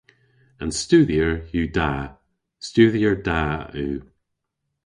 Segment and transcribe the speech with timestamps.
[0.63, 1.91] An studhyer yw da.
[2.67, 3.41] Studhyer da
[3.83, 3.97] yw.